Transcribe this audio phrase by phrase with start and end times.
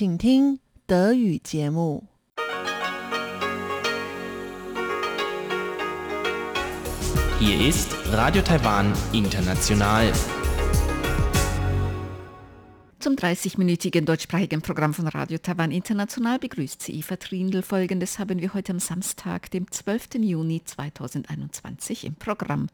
[0.00, 2.04] 请听德语节目。
[7.38, 10.12] Hier ist Radio Taiwan International.
[12.98, 17.62] Zum 30-minütigen deutschsprachigen Programm von Radio Taiwan International begrüßt sie Eva Trindl.
[17.62, 20.14] Folgendes haben wir heute am Samstag, dem 12.
[20.22, 22.68] Juni 2021 im Programm.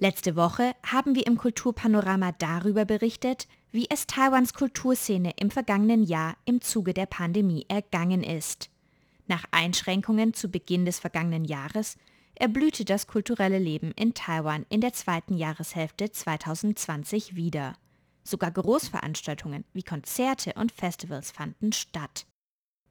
[0.00, 6.36] Letzte Woche haben wir im Kulturpanorama darüber berichtet, wie es Taiwans Kulturszene im vergangenen Jahr
[6.44, 8.70] im Zuge der Pandemie ergangen ist.
[9.26, 11.96] Nach Einschränkungen zu Beginn des vergangenen Jahres
[12.36, 17.74] erblühte das kulturelle Leben in Taiwan in der zweiten Jahreshälfte 2020 wieder.
[18.22, 22.24] Sogar Großveranstaltungen wie Konzerte und Festivals fanden statt.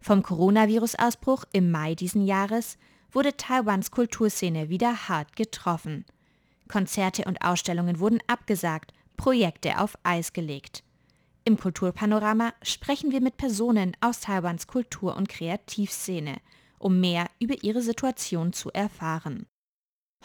[0.02, 2.77] Vom Coronavirus-Ausbruch im Mai diesen Jahres
[3.14, 6.03] wurde Taiwans Kulturszene wieder hart getroffen–
[6.68, 10.84] Konzerte und Ausstellungen wurden abgesagt, Projekte auf Eis gelegt.
[11.44, 16.38] Im Kulturpanorama sprechen wir mit Personen aus Taiwans Kultur- und Kreativszene,
[16.78, 19.48] um mehr über ihre Situation zu erfahren.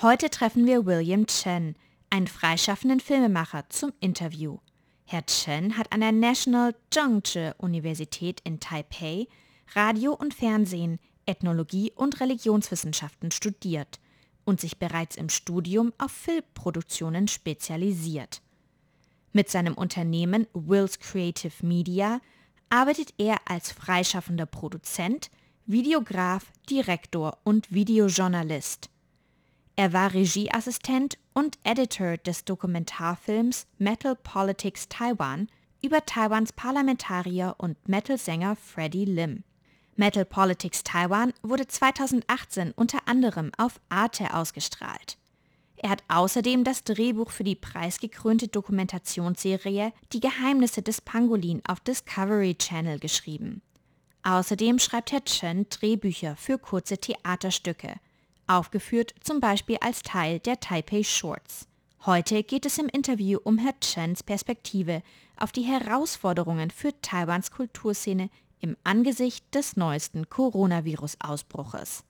[0.01, 1.77] Heute treffen wir William Chen,
[2.11, 4.59] einen freischaffenden Filmemacher, zum Interview.
[5.05, 9.29] Herr Chen hat an der National Zhengzhi Universität in Taipei
[9.75, 14.01] Radio und Fernsehen, Ethnologie und Religionswissenschaften studiert
[14.45, 18.43] und sich bereits im Studium auf Filmproduktionen spezialisiert.
[19.33, 22.21] Mit seinem Unternehmen Wills Creative Media
[22.70, 25.31] arbeitet er als freischaffender Produzent,
[25.67, 28.91] Videograf, Direktor und Videojournalist.
[29.77, 35.48] Er war Regieassistent und Editor des Dokumentarfilms Metal Politics Taiwan
[35.83, 39.45] über Taiwans Parlamentarier und Metal-Sänger Freddie Lim.
[39.97, 45.19] Metal Politics Taiwan wurde 2018 unter anderem auf Arte ausgestrahlt.
[45.77, 52.55] Er hat außerdem das Drehbuch für die preisgekrönte Dokumentationsserie Die Geheimnisse des Pangolin auf Discovery
[52.55, 53.63] Channel geschrieben.
[54.23, 57.97] Außerdem schreibt Herr Chen Drehbücher für kurze Theaterstücke,
[58.47, 61.67] aufgeführt zum Beispiel als Teil der Taipei Shorts.
[62.07, 65.02] Heute geht es im Interview um Herr Chens Perspektive
[65.36, 68.31] auf die Herausforderungen für Taiwans Kulturszene
[68.62, 72.05] im Angesicht des neuesten Coronavirus-Ausbruches.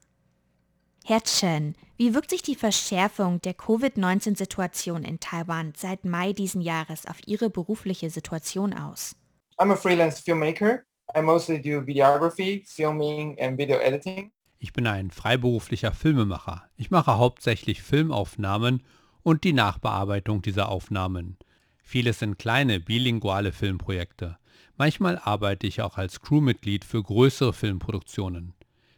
[1.04, 7.06] Herr Chen, wie wirkt sich die Verschärfung der Covid-19-Situation in Taiwan seit Mai diesen Jahres
[7.06, 9.16] auf Ihre berufliche Situation aus?
[9.58, 10.84] I'm a freelance filmmaker.
[11.16, 14.30] I mostly do videography, filming and video editing.
[14.58, 16.62] Ich bin ein freiberuflicher Filmemacher.
[16.76, 18.84] Ich mache hauptsächlich Filmaufnahmen
[19.22, 21.36] und die Nachbearbeitung dieser Aufnahmen.
[21.82, 24.38] Vieles sind kleine bilinguale Filmprojekte.
[24.76, 28.54] Manchmal arbeite ich auch als Crewmitglied für größere Filmproduktionen.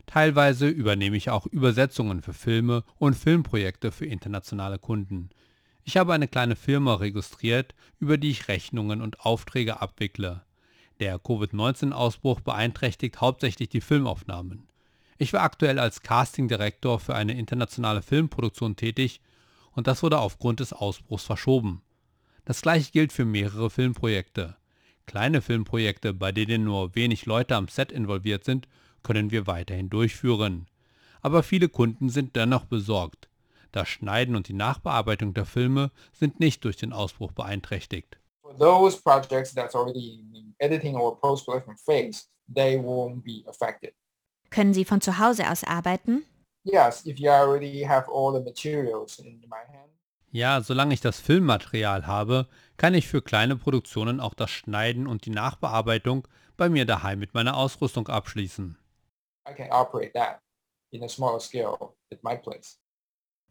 [0.07, 5.31] Teilweise übernehme ich auch Übersetzungen für Filme und Filmprojekte für internationale Kunden.
[5.83, 10.43] Ich habe eine kleine Firma registriert, über die ich Rechnungen und Aufträge abwickle.
[11.01, 14.69] Der Covid-19-Ausbruch beeinträchtigt hauptsächlich die Filmaufnahmen.
[15.19, 19.21] Ich war aktuell als Castingdirektor für eine internationale Filmproduktion tätig
[19.73, 21.83] und das wurde aufgrund des Ausbruchs verschoben.
[22.45, 24.57] Das gleiche gilt für mehrere Filmprojekte.
[25.07, 28.69] Kleine Filmprojekte, bei denen nur wenig Leute am Set involviert sind,
[29.03, 30.67] können wir weiterhin durchführen.
[31.21, 33.29] Aber viele Kunden sind dennoch besorgt.
[33.73, 38.19] Das Schneiden und die Nachbearbeitung der Filme sind nicht durch den Ausbruch beeinträchtigt.
[38.43, 43.95] For those projects that's already in the editing or post-production phase, they won't be affected.
[44.51, 46.23] Können Sie von zu Hause aus arbeiten?
[46.63, 49.91] Yes, if you already have all the materials in my hand.
[50.31, 55.27] Ja, solange ich das Filmmaterial habe, kann ich für kleine Produktionen auch das Schneiden und
[55.27, 56.27] die Nachbearbeitung
[56.57, 58.79] bei mir daheim mit meiner Ausrüstung abschließen.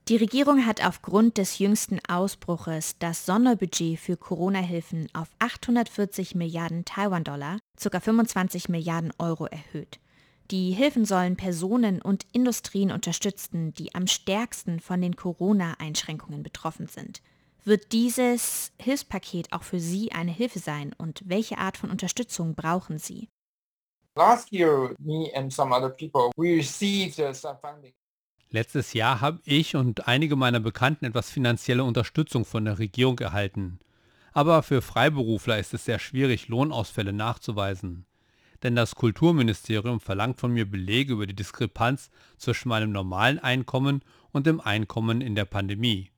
[0.10, 7.60] Die Regierung hat aufgrund des jüngsten Ausbruches das Sonderbudget für Corona-Hilfen auf 840 Milliarden Taiwan-Dollar,
[7.82, 8.00] ca.
[8.02, 10.02] 25 Milliarden Euro erhöht.
[10.52, 17.22] Die Hilfen sollen Personen und Industrien unterstützen, die am stärksten von den Corona-Einschränkungen betroffen sind.
[17.66, 22.98] Wird dieses Hilfspaket auch für Sie eine Hilfe sein und welche Art von Unterstützung brauchen
[22.98, 23.30] Sie?
[24.16, 27.94] Last year, me and some other people, we received uh, some funding.
[28.50, 33.80] Letztes Jahr habe ich und einige meiner Bekannten etwas finanzielle Unterstützung von der Regierung erhalten.
[34.34, 38.06] Aber für Freiberufler ist es sehr schwierig, Lohnausfälle nachzuweisen.
[38.64, 44.48] denn das Kulturministerium verlangt von mir Belege über die Diskrepanz zwischen meinem normalen Einkommen und
[44.48, 46.13] dem Einkommen in der Pandemie.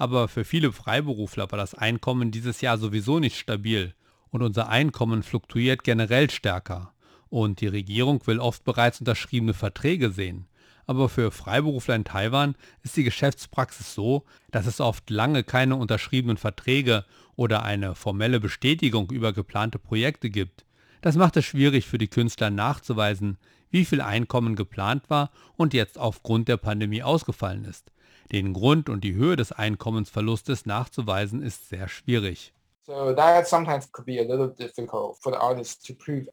[0.00, 3.92] Aber für viele Freiberufler war das Einkommen dieses Jahr sowieso nicht stabil
[4.30, 6.94] und unser Einkommen fluktuiert generell stärker.
[7.28, 10.46] Und die Regierung will oft bereits unterschriebene Verträge sehen.
[10.86, 16.38] Aber für Freiberufler in Taiwan ist die Geschäftspraxis so, dass es oft lange keine unterschriebenen
[16.38, 17.04] Verträge
[17.36, 20.64] oder eine formelle Bestätigung über geplante Projekte gibt.
[21.02, 23.36] Das macht es schwierig für die Künstler nachzuweisen,
[23.70, 27.92] wie viel Einkommen geplant war und jetzt aufgrund der Pandemie ausgefallen ist.
[28.32, 32.52] Den Grund und die Höhe des Einkommensverlustes nachzuweisen ist sehr schwierig.
[32.86, 36.28] So that sometimes could be a little difficult for the artists to prove.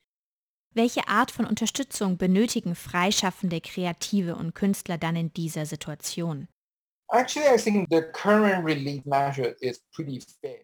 [0.73, 6.47] Welche Art von Unterstützung benötigen freischaffende Kreative und Künstler dann in dieser Situation?
[7.11, 10.59] Actually, I think the current relief measure is pretty fair.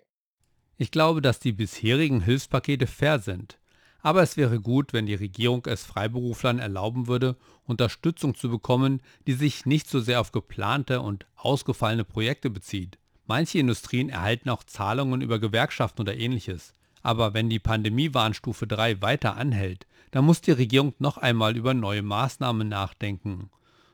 [0.78, 3.58] Ich glaube, dass die bisherigen Hilfspakete fair sind.
[4.04, 9.34] Aber es wäre gut, wenn die Regierung es Freiberuflern erlauben würde, Unterstützung zu bekommen, die
[9.34, 13.00] sich nicht so sehr auf geplante und ausgefallene Projekte bezieht.
[13.28, 16.74] Manche Industrien erhalten auch Zahlungen über Gewerkschaften oder ähnliches.
[17.02, 22.02] Aber wenn die Pandemie-Warnstufe 3 weiter anhält, dann muss die Regierung noch einmal über neue
[22.02, 23.50] Maßnahmen nachdenken.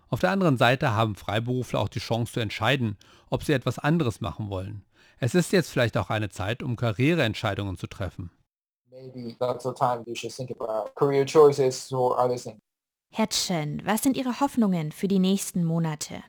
[0.10, 2.98] Auf der anderen Seite haben Freiberufler auch die Chance zu entscheiden,
[3.30, 4.82] ob sie etwas anderes machen wollen.
[5.20, 8.32] Es ist jetzt vielleicht auch eine Zeit, um Karriereentscheidungen zu treffen.
[9.02, 12.60] Maybe that's the time you should think about career choices or other things.
[13.12, 16.24] Herr Chen, was sind Ihre Hoffnungen für die nächsten Monate?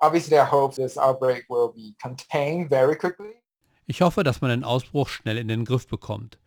[0.00, 3.40] Obviously, I hope this outbreak will be contained very quickly.
[3.86, 6.38] Ich hoffe, dass man den Ausbruch schnell in den Griff bekommt.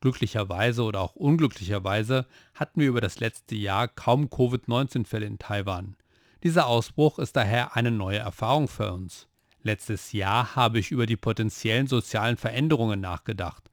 [0.00, 5.96] Glücklicherweise oder auch unglücklicherweise hatten wir über das letzte Jahr kaum Covid-19-Fälle in Taiwan.
[6.42, 9.26] Dieser Ausbruch ist daher eine neue Erfahrung für uns.
[9.62, 13.65] Letztes Jahr habe ich über die potenziellen sozialen Veränderungen nachgedacht.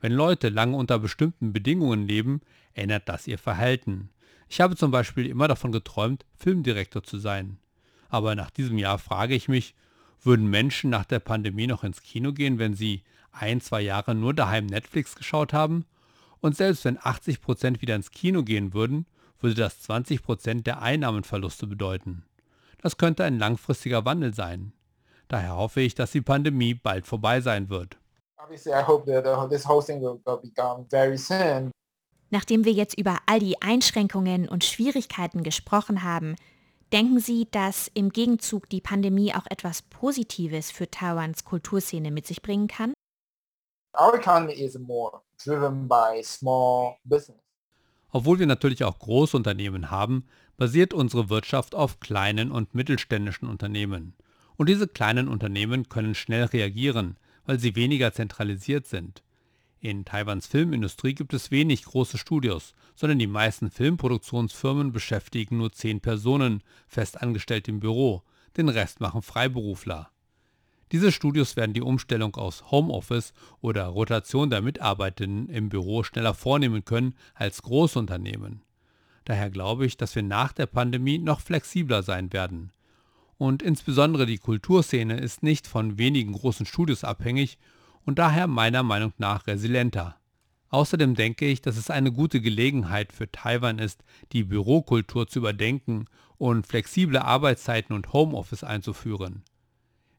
[0.00, 2.40] Wenn Leute lange unter bestimmten Bedingungen leben,
[2.74, 4.10] ändert das ihr Verhalten.
[4.48, 7.58] Ich habe zum Beispiel immer davon geträumt, Filmdirektor zu sein.
[8.08, 9.74] Aber nach diesem Jahr frage ich mich,
[10.22, 13.02] würden Menschen nach der Pandemie noch ins Kino gehen, wenn sie
[13.32, 15.84] ein, zwei Jahre nur daheim Netflix geschaut haben?
[16.40, 19.06] Und selbst wenn 80% wieder ins Kino gehen würden,
[19.40, 22.24] würde das 20% der Einnahmenverluste bedeuten.
[22.80, 24.72] Das könnte ein langfristiger Wandel sein.
[25.28, 27.98] Daher hoffe ich, dass die Pandemie bald vorbei sein wird.
[28.48, 31.70] Obviously, I hope that uh, this whole thing will, will be gone very soon.
[32.30, 36.34] Nachdem wir jetzt über all die Einschränkungen und Schwierigkeiten gesprochen haben,
[36.90, 42.40] denken Sie, dass im Gegenzug die Pandemie auch etwas Positives für Taiwans Kulturszene mit sich
[42.40, 42.94] bringen kann?
[43.98, 47.42] Our economy is more driven by small business.
[48.12, 54.14] Obwohl wir natürlich auch Großunternehmen haben, basiert unsere Wirtschaft auf kleinen und mittelständischen Unternehmen.
[54.56, 57.18] Und diese kleinen Unternehmen können schnell reagieren,
[57.48, 59.22] weil sie weniger zentralisiert sind.
[59.80, 66.02] In Taiwans Filmindustrie gibt es wenig große Studios, sondern die meisten Filmproduktionsfirmen beschäftigen nur zehn
[66.02, 68.22] Personen, fest angestellt im Büro,
[68.58, 70.10] den Rest machen Freiberufler.
[70.92, 76.84] Diese Studios werden die Umstellung aus Homeoffice oder Rotation der Mitarbeitenden im Büro schneller vornehmen
[76.84, 78.62] können als Großunternehmen.
[79.24, 82.72] Daher glaube ich, dass wir nach der Pandemie noch flexibler sein werden.
[83.38, 87.58] Und insbesondere die Kulturszene ist nicht von wenigen großen Studios abhängig
[88.04, 90.16] und daher meiner Meinung nach resilienter.
[90.70, 96.06] Außerdem denke ich, dass es eine gute Gelegenheit für Taiwan ist, die Bürokultur zu überdenken
[96.36, 99.44] und flexible Arbeitszeiten und Homeoffice einzuführen.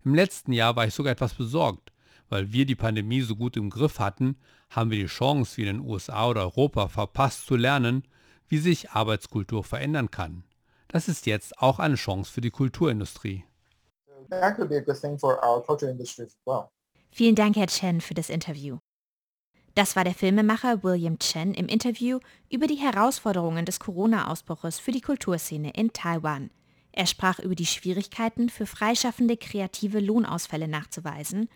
[0.04, 1.92] Im letzten Jahr war ich sogar etwas besorgt,
[2.30, 4.38] weil wir die Pandemie so gut im Griff hatten,
[4.70, 8.04] haben wir die Chance, wie in den USA oder Europa verpasst zu lernen,
[8.48, 10.44] wie sich Arbeitskultur verändern kann.
[10.90, 13.46] Das ist jetzt auch eine Chance für die Kulturindustrie.
[17.12, 18.80] Vielen Dank, Herr Chen, für das Interview.
[19.76, 22.20] Das war der Filmemacher William Chen im Interview
[22.50, 26.50] über die Herausforderungen des Corona-Ausbruches für die Kulturszene in Taiwan.
[26.92, 31.50] Er sprach über die Schwierigkeiten für freischaffende kreative Lohnausfälle nachzuweisen,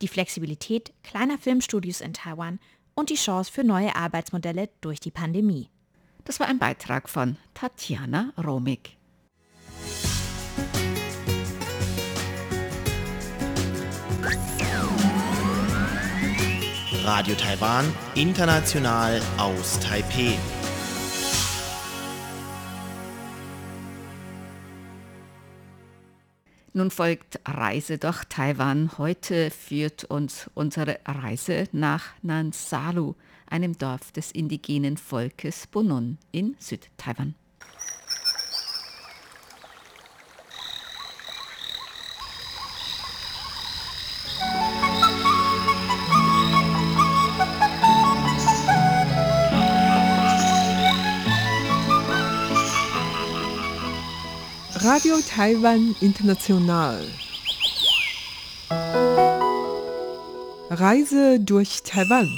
[0.00, 2.60] die Flexibilität kleiner Filmstudios in Taiwan
[2.94, 5.70] und die Chance für neue Arbeitsmodelle durch die Pandemie.
[6.26, 8.96] Das war ein Beitrag von Tatjana Romig.
[17.04, 17.84] Radio Taiwan,
[18.16, 20.36] international aus Taipeh.
[26.72, 28.98] Nun folgt Reise durch Taiwan.
[28.98, 33.14] Heute führt uns unsere Reise nach Nansalu,
[33.46, 37.34] einem Dorf des indigenen Volkes Bonon in Südtaiwan.
[54.86, 57.04] Radio Taiwan International.
[60.70, 62.28] Reise durch Taiwan.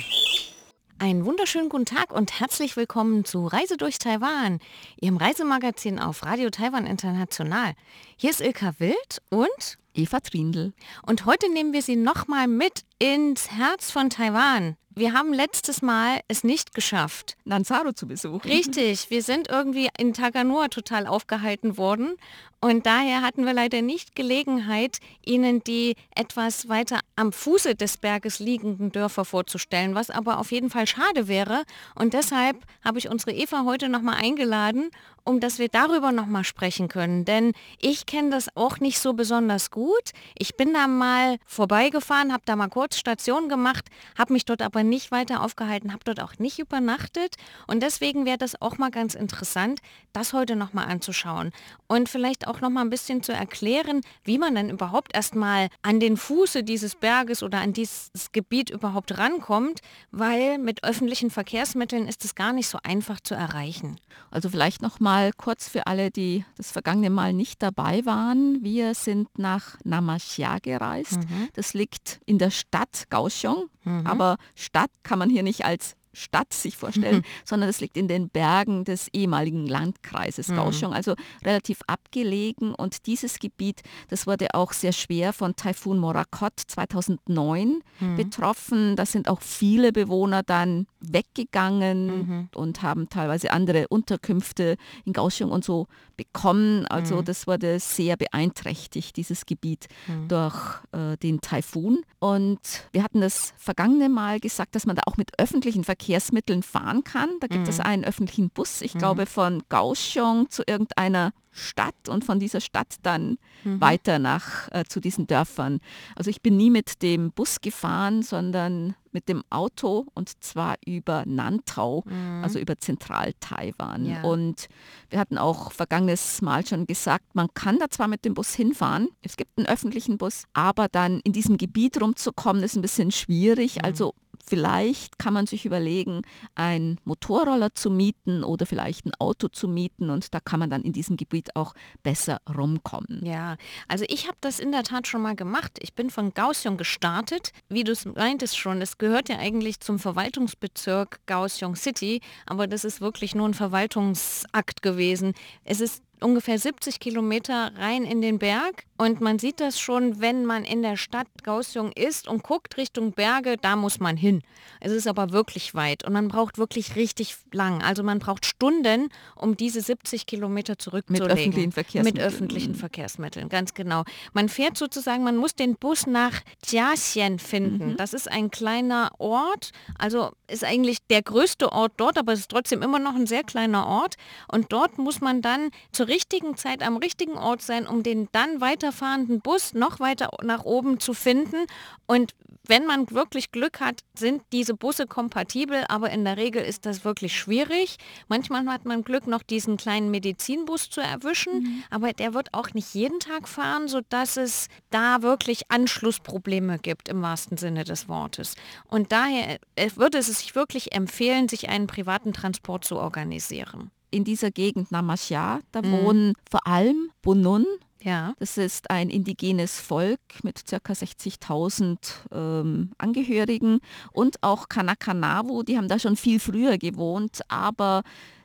[1.00, 4.58] Einen wunderschönen guten Tag und herzlich willkommen zu Reise durch Taiwan,
[5.00, 7.74] Ihrem Reisemagazin auf Radio Taiwan International.
[8.16, 10.72] Hier ist Ilka Wild und Eva Trindl.
[11.06, 14.76] Und heute nehmen wir Sie nochmal mit ins Herz von Taiwan.
[14.98, 17.36] Wir haben letztes Mal es nicht geschafft.
[17.44, 18.50] Nansaro zu besuchen.
[18.50, 22.16] Richtig, wir sind irgendwie in Taganua total aufgehalten worden
[22.60, 28.40] und daher hatten wir leider nicht Gelegenheit, Ihnen die etwas weiter am Fuße des Berges
[28.40, 31.62] liegenden Dörfer vorzustellen, was aber auf jeden Fall schade wäre.
[31.94, 34.90] Und deshalb habe ich unsere Eva heute nochmal eingeladen,
[35.22, 37.24] um dass wir darüber nochmal sprechen können.
[37.24, 40.10] Denn ich kenne das auch nicht so besonders gut.
[40.36, 43.84] Ich bin da mal vorbeigefahren, habe da mal kurz Station gemacht,
[44.18, 47.36] habe mich dort aber nicht weiter aufgehalten, habe dort auch nicht übernachtet.
[47.66, 49.80] Und deswegen wäre das auch mal ganz interessant,
[50.12, 51.52] das heute nochmal anzuschauen.
[51.86, 56.00] Und vielleicht auch noch mal ein bisschen zu erklären, wie man dann überhaupt erstmal an
[56.00, 59.80] den Fuße dieses Berges oder an dieses Gebiet überhaupt rankommt,
[60.10, 63.96] weil mit öffentlichen Verkehrsmitteln ist es gar nicht so einfach zu erreichen.
[64.30, 68.62] Also vielleicht noch mal kurz für alle, die das vergangene Mal nicht dabei waren.
[68.62, 71.18] Wir sind nach Namashia gereist.
[71.18, 71.48] Mhm.
[71.54, 74.06] Das liegt in der Stadt Kaohsiung, mhm.
[74.06, 77.22] aber Stadt kann man hier nicht als Stadt sich vorstellen, mhm.
[77.44, 80.58] sondern es liegt in den Bergen des ehemaligen Landkreises mhm.
[80.58, 82.74] also relativ abgelegen.
[82.74, 88.16] Und dieses Gebiet, das wurde auch sehr schwer von Taifun Morakot 2009 mhm.
[88.16, 88.96] betroffen.
[88.96, 92.48] Da sind auch viele Bewohner dann weggegangen mhm.
[92.54, 96.86] und haben teilweise andere Unterkünfte in Kaohsiung und so bekommen.
[96.86, 99.86] Also das wurde sehr beeinträchtigt, dieses Gebiet,
[100.26, 100.54] durch
[100.92, 102.02] äh, den Taifun.
[102.18, 102.58] Und
[102.92, 107.28] wir hatten das vergangene Mal gesagt, dass man da auch mit öffentlichen Verkehrsmitteln fahren kann.
[107.40, 107.84] Da gibt es mhm.
[107.84, 108.98] einen öffentlichen Bus, ich mhm.
[108.98, 113.80] glaube von Kaohsiung zu irgendeiner Stadt und von dieser Stadt dann mhm.
[113.80, 115.80] weiter nach äh, zu diesen Dörfern.
[116.16, 121.24] Also ich bin nie mit dem Bus gefahren, sondern mit dem Auto und zwar über
[121.26, 122.42] Nantau, mhm.
[122.42, 124.06] also über Zentral-Taiwan.
[124.06, 124.22] Ja.
[124.22, 124.68] Und
[125.10, 129.08] wir hatten auch vergangenes Mal schon gesagt, man kann da zwar mit dem Bus hinfahren,
[129.20, 133.76] es gibt einen öffentlichen Bus, aber dann in diesem Gebiet rumzukommen, ist ein bisschen schwierig.
[133.76, 133.84] Mhm.
[133.84, 134.14] Also
[134.48, 136.22] Vielleicht kann man sich überlegen,
[136.54, 140.82] ein Motorroller zu mieten oder vielleicht ein Auto zu mieten und da kann man dann
[140.82, 143.24] in diesem Gebiet auch besser rumkommen.
[143.24, 143.56] Ja,
[143.88, 145.78] also ich habe das in der Tat schon mal gemacht.
[145.80, 147.52] Ich bin von Kaohsiung gestartet.
[147.68, 152.84] Wie du es meintest schon, es gehört ja eigentlich zum Verwaltungsbezirk Kaohsiung City, aber das
[152.84, 155.34] ist wirklich nur ein Verwaltungsakt gewesen.
[155.64, 158.84] Es ist ungefähr 70 Kilometer rein in den Berg.
[158.98, 163.12] Und man sieht das schon, wenn man in der Stadt Kaohsiung ist und guckt Richtung
[163.12, 164.42] Berge, da muss man hin.
[164.80, 167.80] Es ist aber wirklich weit und man braucht wirklich richtig lang.
[167.80, 171.28] Also man braucht Stunden, um diese 70 Kilometer zurückzulegen.
[171.28, 172.14] Mit öffentlichen Verkehrsmitteln.
[172.14, 174.02] Mit öffentlichen Verkehrsmitteln, ganz genau.
[174.32, 177.92] Man fährt sozusagen, man muss den Bus nach Jiaxian finden.
[177.92, 177.96] Mhm.
[177.96, 182.50] Das ist ein kleiner Ort, also ist eigentlich der größte Ort dort, aber es ist
[182.50, 184.16] trotzdem immer noch ein sehr kleiner Ort.
[184.50, 188.60] Und dort muss man dann zur richtigen Zeit am richtigen Ort sein, um den dann
[188.88, 191.66] weiterfahrenden Bus noch weiter nach oben zu finden.
[192.06, 192.32] Und
[192.66, 197.04] wenn man wirklich Glück hat, sind diese Busse kompatibel, aber in der Regel ist das
[197.04, 197.96] wirklich schwierig.
[198.28, 201.82] Manchmal hat man Glück, noch diesen kleinen Medizinbus zu erwischen, mhm.
[201.90, 207.22] aber der wird auch nicht jeden Tag fahren, sodass es da wirklich Anschlussprobleme gibt im
[207.22, 208.54] wahrsten Sinne des Wortes.
[208.86, 214.24] Und daher äh, würde es sich wirklich empfehlen, sich einen privaten Transport zu organisieren in
[214.24, 215.92] dieser Gegend Namashia, da mhm.
[215.92, 217.66] wohnen vor allem Bunun.
[218.02, 218.34] Ja.
[218.38, 220.76] Das ist ein indigenes Volk mit ca.
[220.76, 221.98] 60.000
[222.32, 223.80] ähm, Angehörigen
[224.12, 228.02] und auch Kanakanavu, die haben da schon viel früher gewohnt, aber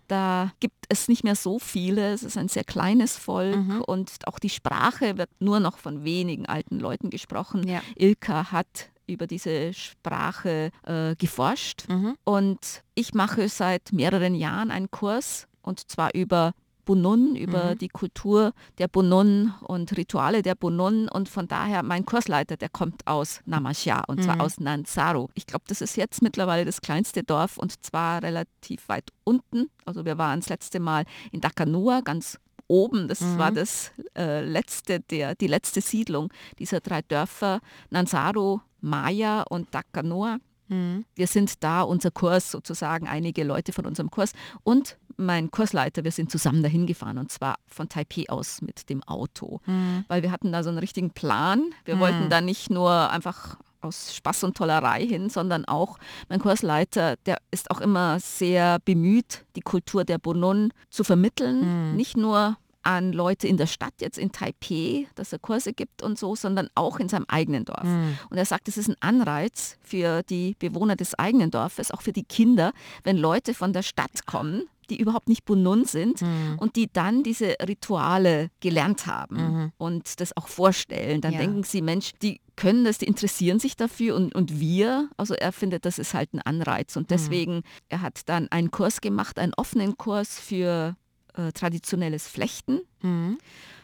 [0.08, 2.14] da gibt es nicht mehr so viele.
[2.14, 3.82] Es ist ein sehr kleines Volk mhm.
[3.82, 7.68] und auch die Sprache wird nur noch von wenigen alten Leuten gesprochen.
[7.68, 7.82] Ja.
[7.96, 12.16] Ilka hat über diese Sprache äh, geforscht mhm.
[12.24, 16.54] und ich mache seit mehreren Jahren einen Kurs und zwar über
[16.86, 17.78] Bunun, über mhm.
[17.78, 21.08] die Kultur der Bunun und Rituale der Bunun.
[21.10, 24.24] Und von daher, mein Kursleiter, der kommt aus Namashia und mhm.
[24.24, 25.30] zwar aus Nansaru.
[25.34, 29.70] Ich glaube, das ist jetzt mittlerweile das kleinste Dorf und zwar relativ weit unten.
[29.86, 32.38] Also wir waren das letzte Mal in Dakanua, ganz
[32.68, 33.08] oben.
[33.08, 33.38] Das mhm.
[33.38, 37.60] war das äh, letzte, der, die letzte Siedlung dieser drei Dörfer,
[37.90, 40.38] Nansaru, Maya und Dakanua.
[40.68, 41.06] Mhm.
[41.16, 46.12] Wir sind da, unser Kurs sozusagen, einige Leute von unserem Kurs und mein Kursleiter, wir
[46.12, 50.06] sind zusammen dahin gefahren und zwar von Taipei aus mit dem Auto, mhm.
[50.08, 51.64] weil wir hatten da so einen richtigen Plan.
[51.86, 52.00] Wir mhm.
[52.00, 55.98] wollten da nicht nur einfach aus Spaß und Tollerei hin, sondern auch
[56.30, 61.96] mein Kursleiter, der ist auch immer sehr bemüht, die Kultur der Bonon zu vermitteln, mhm.
[61.96, 66.20] nicht nur an Leute in der Stadt, jetzt in Taipei, dass er Kurse gibt und
[66.20, 67.84] so, sondern auch in seinem eigenen Dorf.
[67.84, 68.18] Mhm.
[68.30, 72.12] Und er sagt, es ist ein Anreiz für die Bewohner des eigenen Dorfes, auch für
[72.12, 74.64] die Kinder, wenn Leute von der Stadt kommen,
[74.94, 76.58] die überhaupt nicht Bunun sind Mhm.
[76.60, 79.72] und die dann diese Rituale gelernt haben Mhm.
[79.78, 81.20] und das auch vorstellen.
[81.22, 81.40] Dann Ja.
[81.40, 85.52] denken sie, Mensch, die können das, die interessieren sich dafür und, und wir, also er
[85.52, 86.96] findet, das ist halt ein Anreiz.
[86.96, 87.00] Mhm.
[87.02, 90.96] Und deswegen, er hat dann einen Kurs gemacht, einen offenen Kurs für
[91.36, 93.40] äh, traditionelles Flechten Mhm.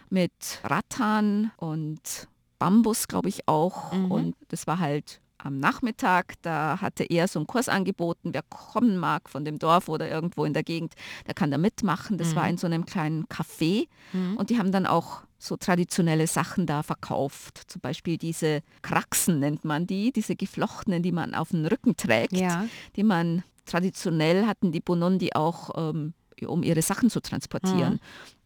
[0.10, 0.32] mit
[0.63, 2.28] Rattan und
[2.60, 3.92] Bambus, glaube ich auch.
[3.94, 4.12] Mhm.
[4.12, 8.98] Und das war halt am Nachmittag, da hatte er so einen Kurs angeboten, wer kommen
[8.98, 10.93] mag von dem Dorf oder irgendwo in der Gegend,
[11.27, 12.17] der kann da mitmachen.
[12.17, 14.38] Das war in so einem kleinen Café Mhm.
[14.38, 17.62] und die haben dann auch so traditionelle Sachen da verkauft.
[17.67, 22.34] Zum Beispiel diese Kraxen nennt man die, diese geflochtenen, die man auf den Rücken trägt,
[22.38, 22.65] Ja.
[22.98, 26.13] die man traditionell hatten die Bonun, die auch um,
[26.46, 28.00] um ihre Sachen zu transportieren.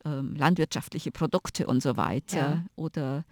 [0.05, 2.37] Ähm, landwirtschaftliche Produkte und so weiter.
[2.37, 2.63] Ja.
[2.75, 3.23] Oder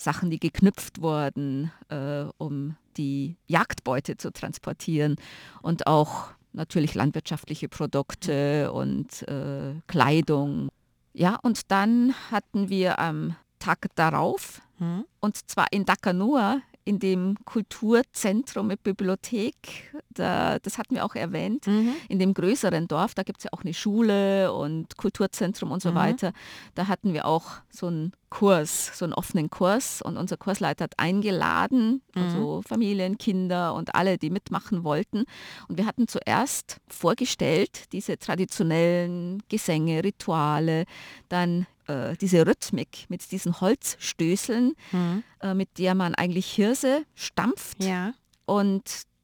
[0.00, 5.16] Sachen, die geknüpft wurden, äh, um die Jagdbeute zu transportieren.
[5.62, 10.70] Und auch natürlich landwirtschaftliche Produkte und äh, Kleidung.
[11.12, 15.04] Ja, und dann hatten wir am Tag darauf, Mhm.
[15.20, 21.68] und zwar in Dakanua, in dem Kulturzentrum mit Bibliothek, da, das hatten wir auch erwähnt,
[21.68, 21.94] Mhm.
[22.08, 25.90] in dem größeren Dorf, da gibt es ja auch eine Schule und Kulturzentrum und so
[25.92, 25.94] Mhm.
[25.94, 26.32] weiter.
[26.74, 30.94] Da hatten wir auch so einen Kurs, so einen offenen Kurs und unser Kursleiter hat
[30.98, 32.22] eingeladen, Mhm.
[32.22, 35.24] also Familien, Kinder und alle, die mitmachen wollten.
[35.68, 40.84] Und wir hatten zuerst vorgestellt, diese traditionellen Gesänge, Rituale,
[41.28, 45.22] dann äh, diese Rhythmik mit diesen Holzstößeln, Mhm.
[45.40, 47.82] äh, mit der man eigentlich Hirse stampft.
[47.82, 48.14] Ja.
[48.46, 48.82] Und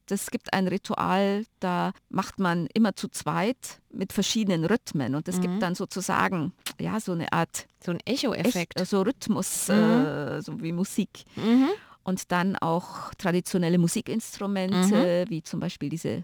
[0.08, 5.16] das gibt ein Ritual, da macht man immer zu zweit mit verschiedenen Rhythmen.
[5.16, 5.42] Und es Mhm.
[5.42, 8.80] gibt dann sozusagen ja, so eine Art So ein Echo-Effekt.
[8.80, 9.74] äh, so Rhythmus, Mhm.
[9.74, 11.24] äh, so wie Musik.
[11.34, 11.68] Mhm.
[12.04, 16.22] Und dann auch traditionelle Musikinstrumente, wie zum Beispiel diese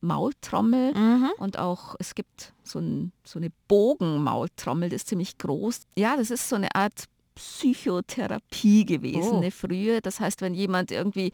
[0.00, 0.94] Bambus-Maultrommel.
[0.94, 1.30] Mhm.
[1.38, 5.80] Und auch, es gibt so, ein, so eine Bogenmaultrommel, die ist ziemlich groß.
[5.96, 7.04] Ja, das ist so eine Art
[7.34, 9.40] Psychotherapie gewesen Oh.
[9.40, 10.00] ne, früher.
[10.00, 11.32] Das heißt, wenn jemand irgendwie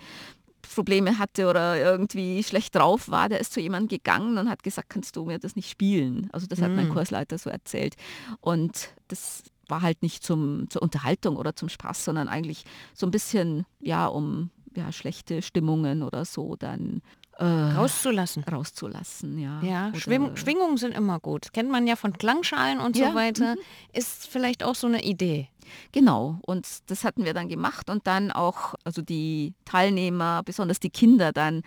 [0.74, 4.90] Probleme hatte oder irgendwie schlecht drauf war, der ist zu jemandem gegangen und hat gesagt,
[4.90, 6.28] kannst du mir das nicht spielen?
[6.32, 6.92] Also das hat mein Mm.
[6.92, 7.94] Kursleiter so erzählt.
[8.40, 13.10] Und das war halt nicht zum, zur Unterhaltung oder zum Spaß, sondern eigentlich so ein
[13.10, 17.02] bisschen, ja, um ja, schlechte Stimmungen oder so dann
[17.42, 18.44] äh, Rauszulassen.
[18.44, 19.38] rauszulassen.
[19.38, 21.52] Ja, Ja, Schwing Schwingungen sind immer gut.
[21.52, 23.56] Kennt man ja von Klangschalen und Ja, so weiter.
[23.92, 25.48] Ist vielleicht auch so eine Idee.
[25.92, 30.90] Genau, und das hatten wir dann gemacht und dann auch, also die Teilnehmer, besonders die
[30.90, 31.62] Kinder dann,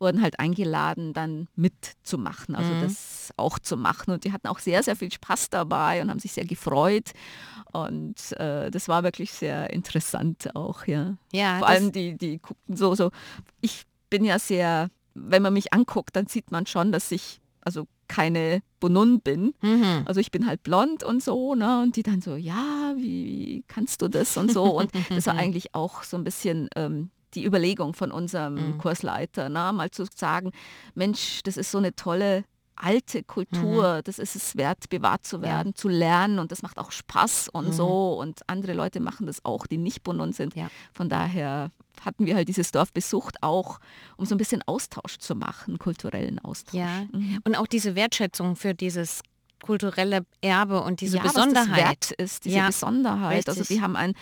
[0.00, 2.78] wurden halt eingeladen, dann mitzumachen, also Mhm.
[2.78, 4.12] das auch zu machen.
[4.12, 7.10] Und die hatten auch sehr, sehr viel Spaß dabei und haben sich sehr gefreut.
[7.72, 11.16] Und äh, das war wirklich sehr interessant auch, ja.
[11.32, 13.10] Ja, Vor allem die, die guckten so, so,
[13.60, 14.88] ich bin ja sehr,
[15.26, 19.52] wenn man mich anguckt, dann sieht man schon, dass ich also keine Bonun bin.
[19.60, 20.02] Mhm.
[20.06, 21.82] Also ich bin halt blond und so, ne?
[21.82, 24.64] Und die dann so, ja, wie, wie kannst du das und so.
[24.78, 28.78] Und das war eigentlich auch so ein bisschen ähm, die Überlegung von unserem Mhm.
[28.78, 29.70] Kursleiter, ne?
[29.74, 30.52] mal zu sagen,
[30.94, 32.44] Mensch, das ist so eine tolle
[32.82, 36.90] alte Kultur, das ist es wert, bewahrt zu werden, zu lernen und das macht auch
[36.92, 37.72] Spaß und Mhm.
[37.72, 38.14] so.
[38.18, 40.54] Und andere Leute machen das auch, die nicht Bonun sind.
[40.54, 40.68] Ja.
[40.92, 41.70] Von daher
[42.04, 43.80] hatten wir halt dieses Dorf besucht, auch
[44.16, 46.74] um so ein bisschen Austausch zu machen, kulturellen Austausch.
[46.78, 47.06] Ja.
[47.12, 47.40] Mhm.
[47.44, 49.20] Und auch diese Wertschätzung für dieses
[49.60, 52.12] kulturelle Erbe und diese ja, Besonderheit.
[52.12, 53.48] ist, diese Ja, Besonderheit.
[53.48, 53.76] Also richtig.
[53.78, 54.14] die haben einen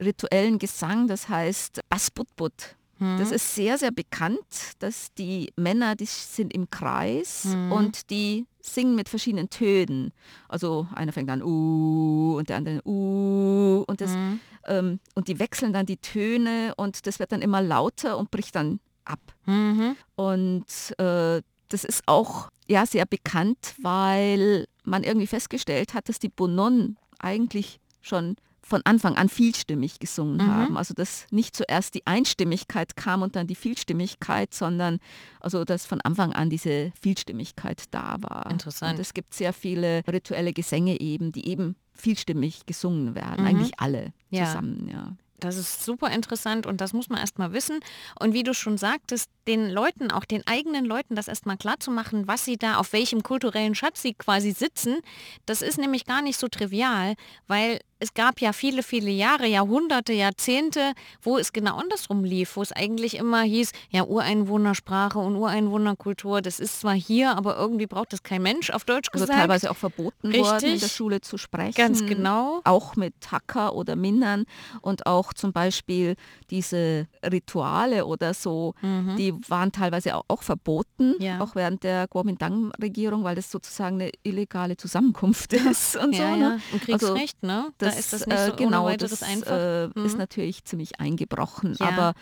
[0.00, 2.74] rituellen Gesang, das heißt Basbutbut.
[3.02, 3.18] Mhm.
[3.18, 7.72] Das ist sehr, sehr bekannt, dass die Männer, die sind im Kreis Mhm.
[7.72, 10.12] und die singen mit verschiedenen Tönen.
[10.48, 14.40] Also einer fängt an uh und der andere uh und das Mhm.
[14.66, 18.54] ähm, und die wechseln dann die Töne und das wird dann immer lauter und bricht
[18.54, 19.20] dann ab.
[19.46, 19.96] Mhm.
[20.14, 20.64] Und
[20.98, 26.96] äh, das ist auch ja, sehr bekannt, weil man irgendwie festgestellt hat, dass die Bonon
[27.18, 30.46] eigentlich schon von Anfang an vielstimmig gesungen Mhm.
[30.46, 30.76] haben.
[30.76, 34.98] Also dass nicht zuerst die Einstimmigkeit kam und dann die Vielstimmigkeit, sondern
[35.40, 38.50] also dass von Anfang an diese Vielstimmigkeit da war.
[38.50, 38.94] Interessant.
[38.94, 43.42] Und es gibt sehr viele rituelle Gesänge eben, die eben vielstimmig gesungen werden.
[43.42, 43.46] Mhm.
[43.46, 44.46] Eigentlich alle Ja.
[44.46, 45.12] zusammen, ja.
[45.40, 47.80] Das ist super interessant und das muss man erstmal wissen.
[48.20, 51.90] Und wie du schon sagtest, den Leuten, auch den eigenen Leuten, das erstmal klar zu
[51.90, 55.00] machen, was sie da, auf welchem kulturellen Schatz sie quasi sitzen,
[55.44, 57.14] das ist nämlich gar nicht so trivial,
[57.48, 62.62] weil es gab ja viele, viele Jahre, Jahrhunderte, Jahrzehnte, wo es genau andersrum lief, wo
[62.62, 68.12] es eigentlich immer hieß, ja, Ureinwohnersprache und Ureinwohnerkultur, das ist zwar hier, aber irgendwie braucht
[68.12, 69.38] das kein Mensch, auf Deutsch Also gesagt.
[69.38, 70.92] teilweise auch verboten worden, in der Richtig.
[70.92, 71.74] Schule zu sprechen.
[71.76, 72.60] Ganz genau.
[72.64, 74.44] Auch mit Hacker oder Minnern
[74.80, 76.16] und auch zum Beispiel
[76.50, 81.16] diese Rituale oder so, die waren teilweise auch, auch verboten, Mhm.
[81.20, 81.40] Ja.
[81.40, 86.22] auch während der Kuomintang-Regierung, weil das sozusagen eine illegale Zusammenkunft ist und ja, so.
[86.22, 86.36] ja.
[86.36, 86.60] Ne?
[86.72, 87.70] Und Kriegsrecht, ne?
[87.92, 89.42] Da ist das nicht so äh, genau, ohne weiteres das.
[89.42, 90.18] Äh, ist Mhm.
[90.18, 91.76] natürlich ziemlich eingebrochen.
[91.78, 91.88] Ja.
[91.88, 92.14] Aber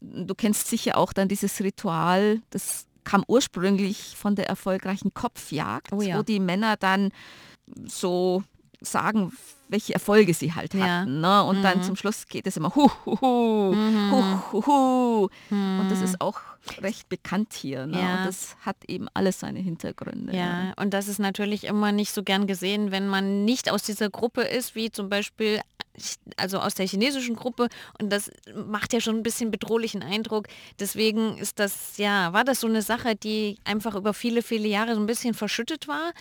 [0.00, 6.02] du kennst sicher auch dann dieses Ritual, das kam ursprünglich von der erfolgreichen Kopfjagd, Oh
[6.02, 6.18] ja.
[6.18, 7.10] wo die Männer dann
[7.86, 8.42] so
[8.80, 9.32] sagen,
[9.68, 11.00] welche Erfolge sie halt Ja.
[11.00, 11.20] hatten.
[11.20, 11.44] Ne?
[11.44, 13.74] Und dann zum Schluss geht es immer hu, hu, hu,
[14.10, 15.28] hu, hu, hu.
[15.50, 16.40] Und das ist auch
[16.80, 17.86] recht bekannt hier.
[17.86, 17.98] Ne?
[18.00, 18.18] Ja.
[18.18, 20.36] Und das hat eben alles seine Hintergründe.
[20.36, 24.10] Ja, und das ist natürlich immer nicht so gern gesehen, wenn man nicht aus dieser
[24.10, 25.60] Gruppe ist, wie zum Beispiel
[26.36, 27.68] also aus der chinesischen Gruppe
[28.00, 30.46] und das macht ja schon ein bisschen bedrohlichen Eindruck.
[30.78, 34.94] Deswegen ist das, ja, war das so eine Sache, die einfach über viele, viele Jahre
[34.94, 36.12] so ein bisschen verschüttet war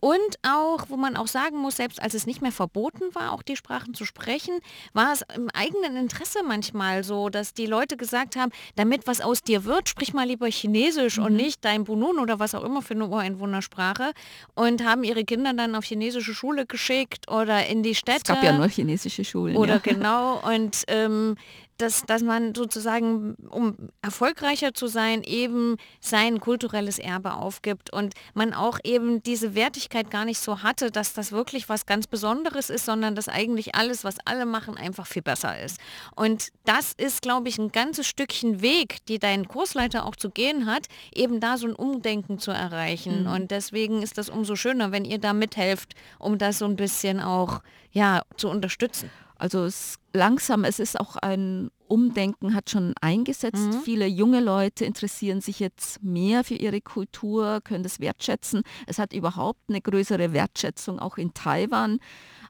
[0.00, 3.42] und auch, wo man auch sagen muss, selbst als es nicht mehr verboten war, auch
[3.42, 4.60] die Sprachen zu sprechen,
[4.92, 9.42] war es im eigenen Interesse manchmal so, dass die Leute gesagt haben, damit was aus
[9.42, 12.94] dir wird, sprich mal lieber Chinesisch und nicht dein Bunun oder was auch immer für
[12.94, 14.12] eine Ureinwohnersprache
[14.54, 18.18] und haben ihre Kinder dann auf chinesische Schule geschickt oder in die Städte.
[18.18, 19.56] Es gab ja nur chinesische Schulen.
[19.56, 19.80] Oder ja.
[19.82, 21.36] genau, und ähm,
[21.78, 28.54] dass, dass man sozusagen, um erfolgreicher zu sein, eben sein kulturelles Erbe aufgibt und man
[28.54, 32.84] auch eben diese Wertigkeit gar nicht so hatte, dass das wirklich was ganz Besonderes ist,
[32.86, 35.78] sondern dass eigentlich alles, was alle machen, einfach viel besser ist.
[36.14, 40.66] Und das ist, glaube ich, ein ganzes Stückchen Weg, die dein Kursleiter auch zu gehen
[40.66, 43.26] hat, eben da so ein Umdenken zu erreichen.
[43.26, 47.20] Und deswegen ist das umso schöner, wenn ihr da mithelft, um das so ein bisschen
[47.20, 47.60] auch
[47.92, 49.10] ja, zu unterstützen.
[49.38, 53.68] Also es langsam, es ist auch ein Umdenken, hat schon eingesetzt.
[53.84, 58.62] Viele junge Leute interessieren sich jetzt mehr für ihre Kultur, können das wertschätzen.
[58.86, 61.98] Es hat überhaupt eine größere Wertschätzung auch in Taiwan.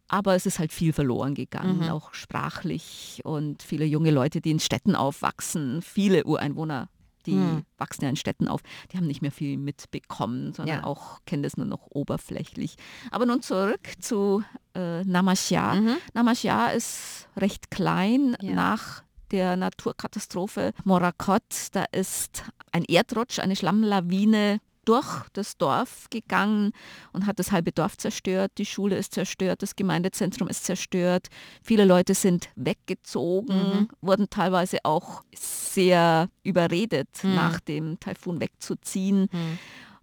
[0.08, 4.60] Aber es ist halt viel verloren gegangen, auch sprachlich und viele junge Leute, die in
[4.60, 6.88] Städten aufwachsen, viele Ureinwohner,
[7.26, 8.60] die wachsen ja in Städten auf,
[8.92, 10.84] die haben nicht mehr viel mitbekommen, sondern Ja.
[10.84, 12.76] auch kennen das nur noch oberflächlich.
[13.10, 14.42] Aber nun zurück zu
[14.74, 15.80] äh, Namashia.
[16.14, 18.52] Namashia ist recht klein Ja.
[18.54, 21.42] nach der Naturkatastrophe Morakot.
[21.72, 26.72] Da ist ein Erdrutsch, eine Schlammlawine durch das Dorf gegangen
[27.12, 28.52] und hat das halbe Dorf zerstört.
[28.56, 31.28] Die Schule ist zerstört, das Gemeindezentrum ist zerstört.
[31.62, 39.28] Viele Leute sind weggezogen, wurden teilweise auch sehr überredet, nach dem Taifun wegzuziehen.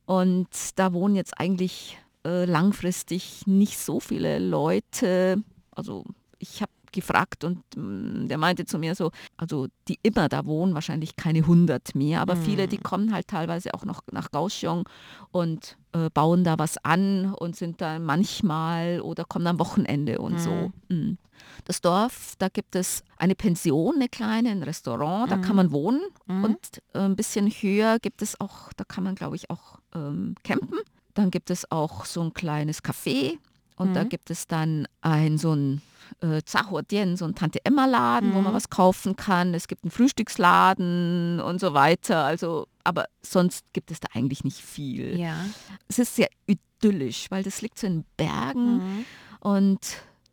[0.06, 5.42] Und da wohnen jetzt eigentlich äh, langfristig nicht so viele Leute.
[5.72, 6.04] Also
[6.40, 10.74] ich habe gefragt und mm, der meinte zu mir so, also die immer da wohnen,
[10.74, 14.88] wahrscheinlich keine 100 mehr, aber viele, die kommen halt teilweise auch noch nach Kaohsiung
[15.32, 20.40] und äh, bauen da was an und sind da manchmal oder kommen am Wochenende und
[20.40, 20.72] so.
[20.90, 21.18] Mm.
[21.66, 26.02] Das Dorf, da gibt es eine Pension, eine kleine, ein Restaurant, da kann man wohnen
[26.28, 30.36] und äh, ein bisschen höher gibt es auch, da kann man glaube ich auch ähm,
[30.44, 30.80] campen.
[31.14, 33.38] Dann gibt es auch so ein kleines Café
[33.76, 35.82] und da gibt es dann ein so ein
[36.22, 36.42] äh,
[37.16, 39.54] so ein Tante-Emma-Laden, wo man was kaufen kann.
[39.54, 42.24] Es gibt einen Frühstücksladen und so weiter.
[42.24, 45.20] Also, aber sonst gibt es da eigentlich nicht viel.
[45.20, 45.36] Ja.
[45.88, 49.06] Es ist sehr idyllisch, weil das liegt so in Bergen
[49.40, 49.80] und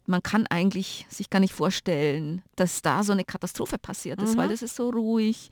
[0.06, 4.48] man kann eigentlich sich gar nicht vorstellen, dass da so eine Katastrophe passiert ist, weil
[4.48, 5.50] das ist so ruhig,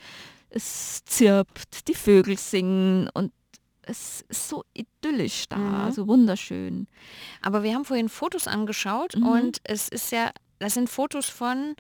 [0.51, 3.33] es zirpt, die Vögel singen und
[3.88, 6.87] es ist so idyllisch da, so wunderschön.
[7.42, 9.27] Aber wir haben vorhin Fotos angeschaut Mhm.
[9.27, 11.74] und es ist ja, das sind Fotos von,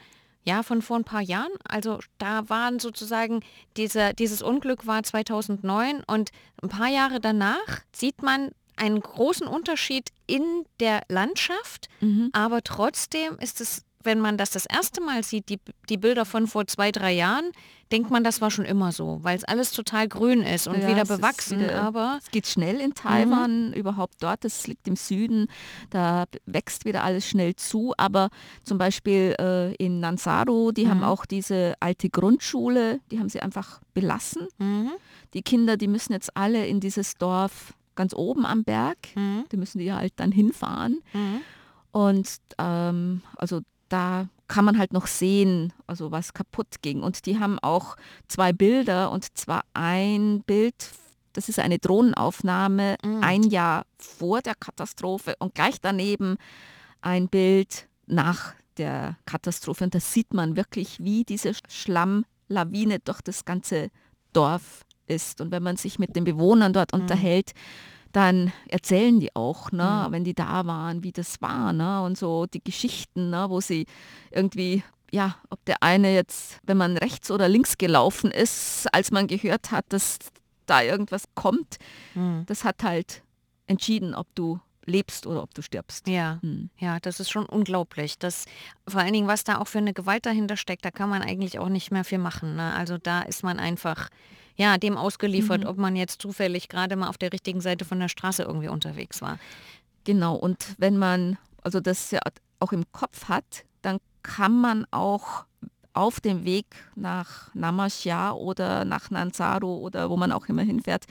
[0.44, 1.52] ja, von vor ein paar Jahren.
[1.68, 3.40] Also da waren sozusagen,
[3.76, 6.30] diese, dieses Unglück war 2009 und
[6.62, 12.30] ein paar Jahre danach sieht man einen großen Unterschied in der Landschaft, Mhm.
[12.32, 16.46] aber trotzdem ist es, wenn man das das erste Mal sieht, die, die Bilder von
[16.46, 17.52] vor zwei, drei Jahren,
[17.92, 20.88] denkt man, das war schon immer so, weil es alles total grün ist und Ja,
[20.88, 24.96] wieder es bewachsen, wieder- aber Es geht schnell in Taiwan, überhaupt dort, das liegt im
[24.96, 25.46] Süden,
[25.90, 28.28] da wächst wieder alles schnell zu, aber
[28.64, 33.80] zum Beispiel äh, in Nansaru, die haben auch diese alte Grundschule, die haben sie einfach
[33.94, 34.48] belassen.
[34.58, 34.90] Mhm.
[35.34, 39.44] Die Kinder, die müssen jetzt alle in dieses Dorf ganz oben am Berg, Mhm.
[39.52, 41.00] die müssen die halt dann hinfahren.
[41.90, 47.02] Und ähm, also da kann man halt noch sehen, also was kaputt ging.
[47.02, 47.96] Und die haben auch
[48.28, 50.90] zwei Bilder und zwar ein Bild,
[51.34, 56.36] das ist eine Drohnenaufnahme ein Jahr vor der Katastrophe und gleich daneben
[57.02, 59.84] ein Bild nach der Katastrophe.
[59.84, 63.90] Und da sieht man wirklich, wie diese Schlammlawine durch das ganze
[64.32, 65.40] Dorf ist.
[65.40, 67.02] Und wenn man sich mit den Bewohnern dort mhm.
[67.02, 67.52] unterhält,
[68.12, 70.12] dann erzählen die auch, ne, mhm.
[70.12, 73.86] wenn die da waren, wie das war, ne, und so die Geschichten, ne, wo sie
[74.30, 79.26] irgendwie, ja, ob der eine jetzt, wenn man rechts oder links gelaufen ist, als man
[79.26, 80.18] gehört hat, dass
[80.66, 81.76] da irgendwas kommt,
[82.14, 82.44] mhm.
[82.46, 83.22] das hat halt
[83.66, 86.08] entschieden, ob du lebst oder ob du stirbst.
[86.08, 86.70] Ja, hm.
[86.78, 88.18] ja, das ist schon unglaublich.
[88.18, 88.46] Das,
[88.88, 91.58] vor allen Dingen, was da auch für eine Gewalt dahinter steckt, da kann man eigentlich
[91.58, 92.56] auch nicht mehr viel machen.
[92.56, 92.74] Ne?
[92.74, 94.08] Also da ist man einfach
[94.58, 95.68] ja, dem ausgeliefert, mhm.
[95.68, 99.22] ob man jetzt zufällig gerade mal auf der richtigen Seite von der Straße irgendwie unterwegs
[99.22, 99.38] war.
[100.04, 102.20] Genau, und wenn man also das ja
[102.60, 105.44] auch im Kopf hat, dann kann man auch
[105.92, 111.04] auf dem Weg nach Namashya oder nach Nansaru oder wo man auch immer hinfährt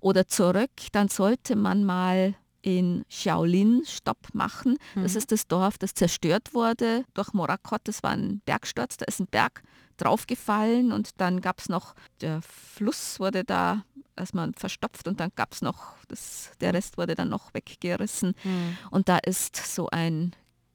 [0.00, 4.76] oder zurück, dann sollte man mal in Shaolin Stopp machen.
[4.94, 5.02] Mhm.
[5.02, 7.80] Das ist das Dorf, das zerstört wurde durch Morakot.
[7.84, 9.62] Das war ein Bergsturz, da ist ein Berg
[10.00, 13.84] draufgefallen und dann gab es noch, der Fluss wurde da
[14.16, 18.34] erstmal verstopft und dann gab es noch, das, der Rest wurde dann noch weggerissen.
[18.44, 18.76] Mhm.
[18.90, 20.34] Und da ist so ein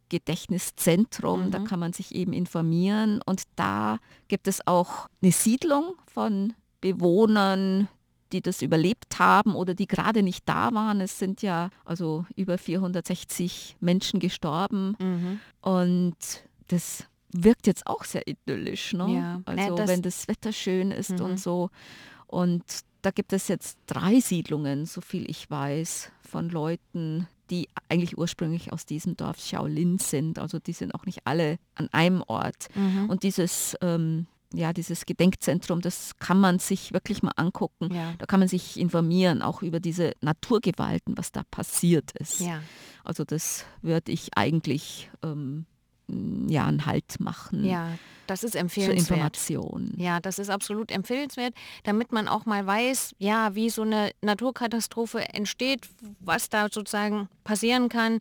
[0.10, 1.52] Gedächtniszentrum, mhm.
[1.52, 7.88] da kann man sich eben informieren und da gibt es auch eine Siedlung von Bewohnern,
[8.32, 11.02] die das überlebt haben oder die gerade nicht da waren.
[11.02, 14.96] Es sind ja also über 460 Menschen gestorben.
[15.00, 15.40] Mhm.
[15.62, 16.16] Und
[16.68, 17.06] das
[17.44, 18.94] wirkt jetzt auch sehr idyllisch.
[18.94, 19.14] Ne?
[19.14, 19.42] Ja.
[19.46, 21.22] Also das wenn das Wetter schön ist mhm.
[21.22, 21.70] und so.
[22.28, 22.64] Und
[23.02, 28.74] da gibt es jetzt drei Siedlungen, so viel ich weiß, von Leuten, die eigentlich ursprünglich
[28.74, 30.40] aus diesem Dorf Shaolin sind.
[30.40, 32.68] Also die sind auch nicht alle an einem Ort.
[32.74, 33.10] Mhm.
[33.10, 37.94] Und dieses ähm, ja, dieses Gedenkzentrum, das kann man sich wirklich mal angucken.
[37.94, 38.14] Ja.
[38.18, 42.40] Da kann man sich informieren, auch über diese Naturgewalten, was da passiert ist.
[42.40, 42.62] Ja.
[43.04, 45.66] Also das würde ich eigentlich ähm,
[46.08, 47.66] ja, einen Halt machen.
[47.66, 47.90] Ja,
[48.28, 49.06] das ist empfehlenswert.
[49.06, 49.94] Zur Information.
[49.98, 55.30] Ja, das ist absolut empfehlenswert, damit man auch mal weiß, ja, wie so eine Naturkatastrophe
[55.34, 55.88] entsteht,
[56.20, 58.20] was da sozusagen passieren kann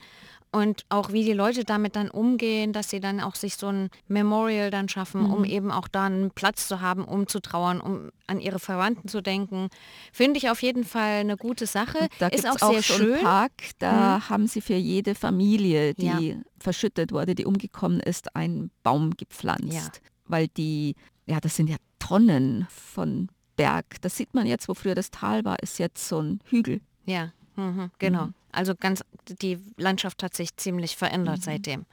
[0.55, 3.91] und auch wie die Leute damit dann umgehen, dass sie dann auch sich so ein
[4.07, 5.35] Memorial dann schaffen, mhm.
[5.35, 9.09] um eben auch da einen Platz zu haben, um zu trauern, um an ihre Verwandten
[9.09, 9.69] zu denken.
[10.13, 11.99] Finde ich auf jeden Fall eine gute Sache.
[11.99, 13.21] Und da ist auch, auch sehr so schön.
[13.21, 14.29] Park, da mhm.
[14.29, 16.37] haben sie für jede Familie, die ja.
[16.61, 19.73] verschüttet wurde, die umgekommen ist, einen Baum gepflanzt.
[19.73, 19.91] Ja.
[20.27, 20.95] Weil die,
[21.27, 24.01] ja, das sind ja Tonnen von Berg.
[24.03, 26.81] Das sieht man jetzt, wo früher das Tal war, ist jetzt so ein Hügel.
[27.07, 28.27] Ja, mhm, genau.
[28.27, 28.35] Mhm.
[28.53, 31.43] Also ganz, die Landschaft hat sich ziemlich verändert mhm.
[31.43, 31.87] seitdem.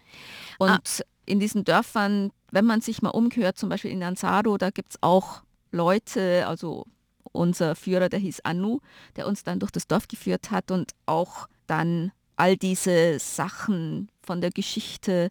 [0.59, 1.03] Und ah.
[1.25, 4.97] in diesen Dörfern, wenn man sich mal umhört, zum Beispiel in Ansaro, da gibt es
[5.01, 6.85] auch Leute, also
[7.31, 8.79] unser Führer, der hieß Anu,
[9.15, 14.41] der uns dann durch das Dorf geführt hat und auch dann all diese Sachen von
[14.41, 15.29] der Geschichte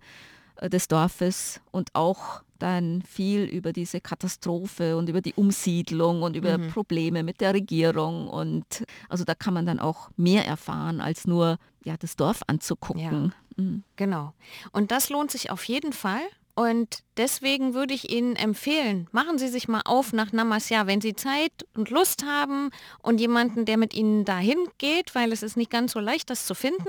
[0.57, 6.37] äh, des Dorfes und auch dann viel über diese Katastrophe und über die Umsiedlung und
[6.37, 6.69] über mhm.
[6.69, 8.29] Probleme mit der Regierung.
[8.29, 13.33] Und also da kann man dann auch mehr erfahren, als nur ja, das Dorf anzugucken.
[13.57, 13.85] Ja, mhm.
[13.97, 14.35] Genau.
[14.73, 16.23] Und das lohnt sich auf jeden Fall.
[16.55, 21.15] Und deswegen würde ich Ihnen empfehlen, machen Sie sich mal auf nach Namasya, wenn Sie
[21.15, 22.71] Zeit und Lust haben
[23.03, 26.47] und jemanden, der mit Ihnen dahin geht, weil es ist nicht ganz so leicht, das
[26.47, 26.89] zu finden.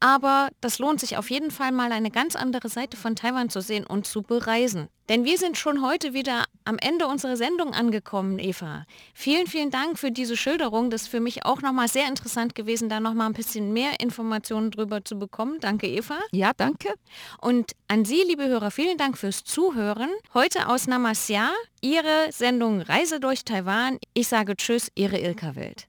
[0.00, 3.60] Aber das lohnt sich auf jeden Fall mal eine ganz andere Seite von Taiwan zu
[3.60, 4.88] sehen und zu bereisen.
[5.08, 8.84] Denn wir sind schon heute wieder am Ende unserer Sendung angekommen, Eva.
[9.14, 10.90] Vielen, vielen Dank für diese Schilderung.
[10.90, 14.70] Das ist für mich auch nochmal sehr interessant gewesen, da nochmal ein bisschen mehr Informationen
[14.70, 15.60] drüber zu bekommen.
[15.60, 16.18] Danke, Eva.
[16.30, 16.92] Ja, danke.
[17.40, 20.10] Und an Sie, liebe Hörer, vielen Dank fürs Zuhören.
[20.34, 23.98] Heute aus Namasya, Ihre Sendung Reise durch Taiwan.
[24.12, 25.86] Ich sage Tschüss, Ihre Ilka Wild.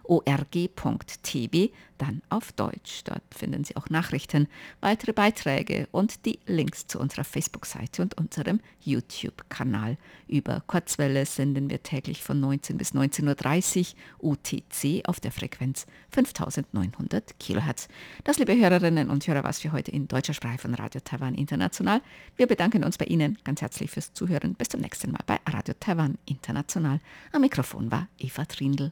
[0.04, 3.04] org.tv, dann auf Deutsch.
[3.04, 4.48] Dort finden Sie auch Nachrichten,
[4.80, 9.98] weitere Beiträge und die Links zu unserer Facebook-Seite und unserem YouTube-Kanal.
[10.28, 17.40] Über Kurzwelle senden wir täglich von 19 bis 19.30 Uhr UTC auf der Frequenz 5900
[17.40, 17.88] kHz.
[18.24, 22.02] Das, liebe Hörerinnen und Hörer, was für heute in deutscher Sprache von Radio Taiwan International.
[22.36, 24.56] Wir bedanken uns bei Ihnen ganz herzlich fürs Zuhören.
[24.56, 27.00] Bis zum nächsten Mal bei Radio Taiwan International.
[27.32, 28.92] Am Mikrofon war Eva Trindl.